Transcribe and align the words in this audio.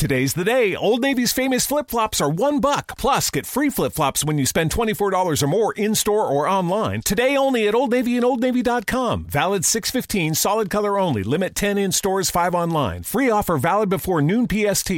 Today's 0.00 0.32
the 0.32 0.44
day. 0.44 0.74
Old 0.74 1.02
Navy's 1.02 1.30
famous 1.30 1.66
flip 1.66 1.90
flops 1.90 2.22
are 2.22 2.30
one 2.30 2.58
buck. 2.58 2.96
Plus, 2.96 3.28
get 3.28 3.44
free 3.44 3.68
flip 3.68 3.92
flops 3.92 4.24
when 4.24 4.38
you 4.38 4.46
spend 4.46 4.70
$24 4.70 5.42
or 5.42 5.46
more 5.46 5.74
in 5.74 5.94
store 5.94 6.26
or 6.26 6.48
online. 6.48 7.02
Today 7.02 7.36
only 7.36 7.68
at 7.68 7.74
Old 7.74 7.90
Navy 7.90 8.16
and 8.16 8.24
Old 8.24 8.40
OldNavy.com. 8.40 9.26
Valid 9.26 9.66
615, 9.66 10.36
solid 10.36 10.70
color 10.70 10.98
only. 10.98 11.22
Limit 11.22 11.54
10 11.54 11.76
in 11.76 11.92
stores, 11.92 12.30
5 12.30 12.54
online. 12.54 13.02
Free 13.02 13.28
offer 13.28 13.58
valid 13.58 13.90
before 13.90 14.22
noon 14.22 14.48
PST. 14.48 14.90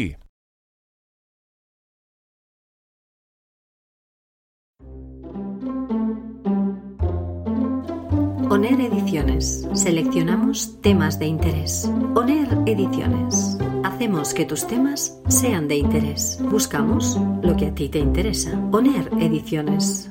ONER 8.48 8.80
Ediciones. 8.82 9.66
Seleccionamos 9.72 10.80
temas 10.80 11.18
de 11.18 11.26
interés. 11.26 11.90
ONER 12.14 12.46
Ediciones. 12.66 13.58
Hacemos 13.84 14.32
que 14.32 14.44
tus 14.44 14.64
temas 14.68 15.20
sean 15.28 15.66
de 15.66 15.74
interés. 15.74 16.38
Buscamos 16.40 17.18
lo 17.42 17.56
que 17.56 17.66
a 17.66 17.74
ti 17.74 17.88
te 17.88 17.98
interesa. 17.98 18.56
ONER 18.70 19.10
Ediciones. 19.20 20.08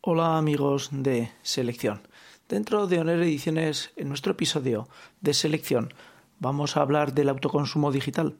Hola 0.00 0.36
amigos 0.36 0.88
de 0.92 1.30
Selección. 1.42 2.00
Dentro 2.48 2.88
de 2.88 2.98
ONER 2.98 3.20
Ediciones, 3.20 3.92
en 3.94 4.08
nuestro 4.08 4.32
episodio 4.32 4.88
de 5.20 5.32
Selección, 5.32 5.94
vamos 6.40 6.76
a 6.76 6.80
hablar 6.80 7.14
del 7.14 7.28
autoconsumo 7.28 7.92
digital. 7.92 8.36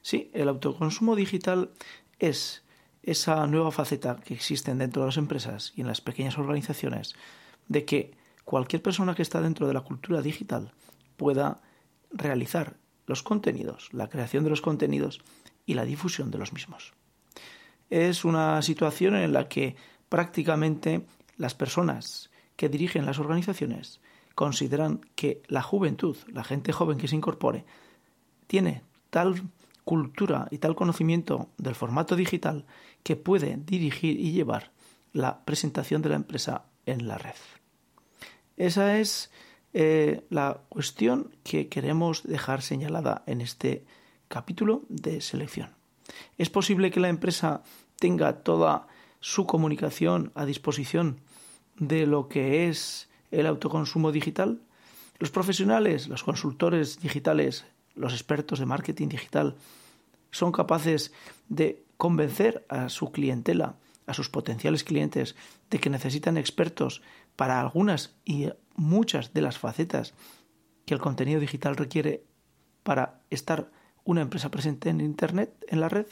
Sí, 0.00 0.32
el 0.34 0.48
autoconsumo 0.48 1.14
digital 1.14 1.70
es 2.18 2.64
esa 3.04 3.46
nueva 3.46 3.70
faceta 3.70 4.16
que 4.24 4.34
existe 4.34 4.74
dentro 4.74 5.02
de 5.02 5.06
las 5.06 5.18
empresas 5.18 5.72
y 5.76 5.82
en 5.82 5.86
las 5.86 6.00
pequeñas 6.00 6.36
organizaciones 6.36 7.14
de 7.68 7.84
que 7.84 8.21
cualquier 8.44 8.82
persona 8.82 9.14
que 9.14 9.22
está 9.22 9.40
dentro 9.40 9.66
de 9.66 9.74
la 9.74 9.82
cultura 9.82 10.22
digital 10.22 10.72
pueda 11.16 11.60
realizar 12.10 12.76
los 13.06 13.22
contenidos, 13.22 13.88
la 13.92 14.08
creación 14.08 14.44
de 14.44 14.50
los 14.50 14.60
contenidos 14.60 15.20
y 15.66 15.74
la 15.74 15.84
difusión 15.84 16.30
de 16.30 16.38
los 16.38 16.52
mismos. 16.52 16.92
Es 17.90 18.24
una 18.24 18.62
situación 18.62 19.16
en 19.16 19.32
la 19.32 19.48
que 19.48 19.76
prácticamente 20.08 21.06
las 21.36 21.54
personas 21.54 22.30
que 22.56 22.68
dirigen 22.68 23.06
las 23.06 23.18
organizaciones 23.18 24.00
consideran 24.34 25.00
que 25.14 25.42
la 25.48 25.62
juventud, 25.62 26.16
la 26.32 26.44
gente 26.44 26.72
joven 26.72 26.98
que 26.98 27.08
se 27.08 27.16
incorpore, 27.16 27.64
tiene 28.46 28.82
tal 29.10 29.42
cultura 29.84 30.48
y 30.50 30.58
tal 30.58 30.74
conocimiento 30.74 31.50
del 31.58 31.74
formato 31.74 32.16
digital 32.16 32.64
que 33.02 33.16
puede 33.16 33.56
dirigir 33.56 34.18
y 34.18 34.32
llevar 34.32 34.70
la 35.12 35.44
presentación 35.44 36.02
de 36.02 36.10
la 36.10 36.16
empresa 36.16 36.64
en 36.86 37.08
la 37.08 37.18
red. 37.18 37.34
Esa 38.56 38.98
es 38.98 39.30
eh, 39.74 40.24
la 40.30 40.60
cuestión 40.68 41.34
que 41.42 41.68
queremos 41.68 42.22
dejar 42.24 42.62
señalada 42.62 43.22
en 43.26 43.40
este 43.40 43.84
capítulo 44.28 44.82
de 44.88 45.20
selección. 45.20 45.70
¿Es 46.38 46.50
posible 46.50 46.90
que 46.90 47.00
la 47.00 47.08
empresa 47.08 47.62
tenga 47.98 48.42
toda 48.42 48.86
su 49.20 49.46
comunicación 49.46 50.32
a 50.34 50.44
disposición 50.44 51.20
de 51.78 52.06
lo 52.06 52.28
que 52.28 52.68
es 52.68 53.08
el 53.30 53.46
autoconsumo 53.46 54.12
digital? 54.12 54.60
Los 55.18 55.30
profesionales, 55.30 56.08
los 56.08 56.24
consultores 56.24 57.00
digitales, 57.00 57.64
los 57.94 58.12
expertos 58.12 58.58
de 58.58 58.66
marketing 58.66 59.08
digital 59.08 59.56
son 60.30 60.50
capaces 60.50 61.12
de 61.48 61.82
convencer 61.96 62.66
a 62.68 62.88
su 62.88 63.12
clientela, 63.12 63.76
a 64.06 64.14
sus 64.14 64.28
potenciales 64.28 64.82
clientes, 64.82 65.36
de 65.70 65.78
que 65.78 65.90
necesitan 65.90 66.36
expertos 66.36 67.02
para 67.36 67.60
algunas 67.60 68.16
y 68.24 68.50
muchas 68.74 69.32
de 69.32 69.42
las 69.42 69.58
facetas 69.58 70.14
que 70.84 70.94
el 70.94 71.00
contenido 71.00 71.40
digital 71.40 71.76
requiere 71.76 72.24
para 72.82 73.20
estar 73.30 73.70
una 74.04 74.20
empresa 74.20 74.50
presente 74.50 74.90
en 74.90 75.00
Internet, 75.00 75.54
en 75.68 75.80
la 75.80 75.88
red. 75.88 76.06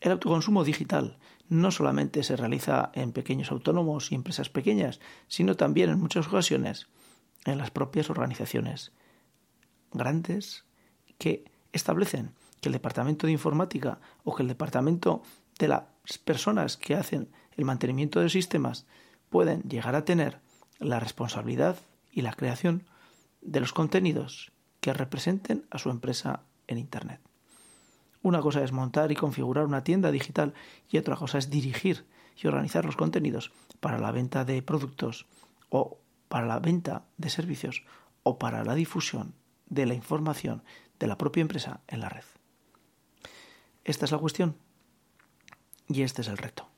El 0.00 0.12
autoconsumo 0.12 0.64
digital 0.64 1.18
no 1.48 1.70
solamente 1.70 2.22
se 2.22 2.36
realiza 2.36 2.90
en 2.94 3.12
pequeños 3.12 3.50
autónomos 3.50 4.12
y 4.12 4.14
empresas 4.14 4.48
pequeñas, 4.48 5.00
sino 5.28 5.56
también 5.56 5.90
en 5.90 6.00
muchas 6.00 6.28
ocasiones 6.28 6.88
en 7.44 7.58
las 7.58 7.70
propias 7.70 8.10
organizaciones 8.10 8.92
grandes 9.92 10.64
que 11.18 11.44
establecen 11.72 12.34
que 12.60 12.68
el 12.68 12.74
departamento 12.74 13.26
de 13.26 13.32
informática 13.32 14.00
o 14.24 14.34
que 14.34 14.42
el 14.42 14.48
departamento 14.48 15.22
de 15.58 15.68
las 15.68 15.84
personas 16.24 16.76
que 16.76 16.94
hacen 16.94 17.30
el 17.56 17.64
mantenimiento 17.64 18.20
de 18.20 18.30
sistemas 18.30 18.86
pueden 19.30 19.62
llegar 19.62 19.94
a 19.94 20.04
tener 20.04 20.40
la 20.78 21.00
responsabilidad 21.00 21.78
y 22.12 22.22
la 22.22 22.32
creación 22.32 22.84
de 23.40 23.60
los 23.60 23.72
contenidos 23.72 24.52
que 24.80 24.92
representen 24.92 25.66
a 25.70 25.78
su 25.78 25.90
empresa 25.90 26.42
en 26.66 26.78
Internet. 26.78 27.20
Una 28.22 28.40
cosa 28.40 28.62
es 28.62 28.72
montar 28.72 29.12
y 29.12 29.16
configurar 29.16 29.64
una 29.64 29.84
tienda 29.84 30.10
digital 30.10 30.52
y 30.90 30.98
otra 30.98 31.16
cosa 31.16 31.38
es 31.38 31.48
dirigir 31.48 32.04
y 32.36 32.46
organizar 32.46 32.84
los 32.84 32.96
contenidos 32.96 33.52
para 33.80 33.98
la 33.98 34.12
venta 34.12 34.44
de 34.44 34.62
productos 34.62 35.26
o 35.70 35.98
para 36.28 36.46
la 36.46 36.58
venta 36.58 37.04
de 37.16 37.30
servicios 37.30 37.82
o 38.22 38.38
para 38.38 38.64
la 38.64 38.74
difusión 38.74 39.34
de 39.66 39.86
la 39.86 39.94
información 39.94 40.62
de 40.98 41.06
la 41.06 41.16
propia 41.16 41.40
empresa 41.40 41.80
en 41.88 42.00
la 42.00 42.08
red. 42.08 42.24
Esta 43.84 44.04
es 44.04 44.12
la 44.12 44.18
cuestión 44.18 44.56
y 45.88 46.02
este 46.02 46.22
es 46.22 46.28
el 46.28 46.36
reto. 46.36 46.69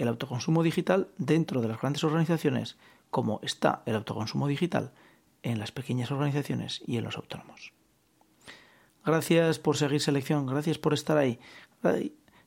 El 0.00 0.08
autoconsumo 0.08 0.62
digital 0.62 1.08
dentro 1.18 1.60
de 1.60 1.68
las 1.68 1.78
grandes 1.78 2.04
organizaciones, 2.04 2.78
como 3.10 3.38
está 3.42 3.82
el 3.84 3.96
autoconsumo 3.96 4.48
digital 4.48 4.92
en 5.42 5.58
las 5.58 5.72
pequeñas 5.72 6.10
organizaciones 6.10 6.80
y 6.86 6.96
en 6.96 7.04
los 7.04 7.18
autónomos. 7.18 7.74
Gracias 9.04 9.58
por 9.58 9.76
seguir 9.76 10.00
selección, 10.00 10.46
gracias 10.46 10.78
por 10.78 10.94
estar 10.94 11.18
ahí, 11.18 11.38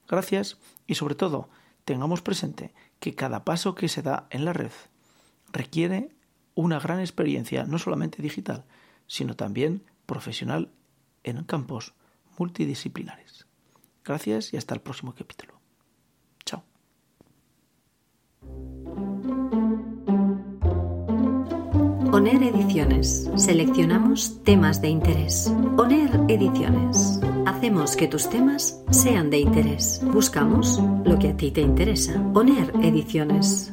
gracias 0.07 0.57
y 0.87 0.95
sobre 0.95 1.13
todo 1.13 1.47
tengamos 1.85 2.23
presente 2.23 2.73
que 2.99 3.13
cada 3.13 3.45
paso 3.45 3.75
que 3.75 3.87
se 3.87 4.01
da 4.01 4.25
en 4.31 4.45
la 4.45 4.53
red 4.53 4.71
requiere 5.51 6.09
una 6.55 6.79
gran 6.79 7.01
experiencia, 7.01 7.65
no 7.65 7.77
solamente 7.77 8.23
digital, 8.23 8.65
sino 9.05 9.35
también 9.35 9.83
profesional 10.07 10.71
en 11.23 11.43
campos 11.43 11.93
multidisciplinares. 12.39 13.45
Gracias 14.03 14.53
y 14.53 14.57
hasta 14.57 14.73
el 14.73 14.81
próximo 14.81 15.13
capítulo. 15.13 15.52
ONER 22.13 22.43
Ediciones. 22.43 23.27
Seleccionamos 23.37 24.39
temas 24.43 24.79
de 24.83 24.87
interés. 24.87 25.51
ONER 25.77 26.11
Ediciones. 26.29 27.19
Hacemos 27.47 27.95
que 27.95 28.07
tus 28.07 28.29
temas 28.29 28.79
sean 28.91 29.31
de 29.31 29.39
interés. 29.39 29.99
Buscamos 30.13 30.79
lo 31.05 31.17
que 31.17 31.29
a 31.29 31.35
ti 31.35 31.49
te 31.49 31.61
interesa. 31.61 32.21
ONER 32.35 32.71
Ediciones. 32.83 33.72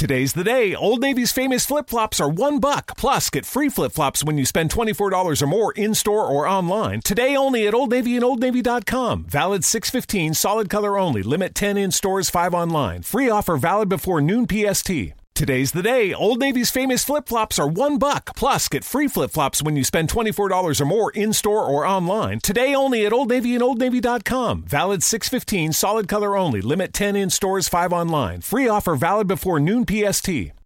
Today's 0.00 0.32
the 0.32 0.44
day. 0.44 0.74
Old 0.74 1.02
Navy's 1.02 1.30
famous 1.30 1.66
flip 1.66 1.90
flops 1.90 2.20
are 2.20 2.28
one 2.30 2.58
buck. 2.58 2.96
Plus, 2.96 3.28
get 3.28 3.44
free 3.44 3.68
flip 3.68 3.92
flops 3.92 4.24
when 4.24 4.38
you 4.38 4.46
spend 4.46 4.70
$24 4.70 5.42
or 5.42 5.46
more 5.46 5.72
in 5.72 5.94
store 5.94 6.24
or 6.24 6.48
online. 6.48 7.02
Today 7.02 7.36
only 7.36 7.66
at 7.66 7.74
Old 7.74 7.90
Navy 7.90 8.16
and 8.16 8.24
OldNavy.com. 8.24 9.24
Valid 9.24 9.62
615, 9.62 10.32
solid 10.32 10.70
color 10.70 10.96
only. 10.96 11.22
Limit 11.22 11.54
10 11.54 11.76
in 11.76 11.90
stores, 11.90 12.30
5 12.30 12.54
online. 12.54 13.02
Free 13.02 13.28
offer 13.28 13.58
valid 13.58 13.90
before 13.90 14.22
noon 14.22 14.46
PST. 14.48 15.19
Today's 15.40 15.72
the 15.72 15.82
day. 15.82 16.12
Old 16.12 16.38
Navy's 16.38 16.70
famous 16.70 17.02
flip 17.02 17.26
flops 17.26 17.58
are 17.58 17.66
one 17.66 17.96
buck. 17.96 18.36
Plus, 18.36 18.68
get 18.68 18.84
free 18.84 19.08
flip 19.08 19.30
flops 19.30 19.62
when 19.62 19.74
you 19.74 19.84
spend 19.84 20.10
$24 20.10 20.82
or 20.82 20.84
more 20.84 21.10
in 21.12 21.32
store 21.32 21.64
or 21.64 21.86
online. 21.86 22.40
Today 22.40 22.74
only 22.74 23.06
at 23.06 23.12
Old 23.14 23.30
Navy 23.30 23.54
and 23.54 23.64
OldNavy.com. 23.64 24.64
Valid 24.64 25.02
615, 25.02 25.72
solid 25.72 26.08
color 26.08 26.36
only. 26.36 26.60
Limit 26.60 26.92
10 26.92 27.16
in 27.16 27.30
stores, 27.30 27.70
5 27.70 27.90
online. 27.90 28.42
Free 28.42 28.68
offer 28.68 28.94
valid 28.96 29.28
before 29.28 29.58
noon 29.58 29.86
PST. 29.86 30.52